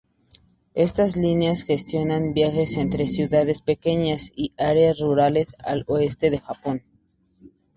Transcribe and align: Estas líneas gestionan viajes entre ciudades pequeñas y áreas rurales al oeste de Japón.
Estas 0.73 1.15
líneas 1.15 1.61
gestionan 1.63 2.33
viajes 2.33 2.75
entre 2.77 3.07
ciudades 3.07 3.61
pequeñas 3.61 4.31
y 4.35 4.51
áreas 4.57 4.99
rurales 4.99 5.53
al 5.63 5.83
oeste 5.85 6.31
de 6.31 6.39
Japón. 6.39 6.81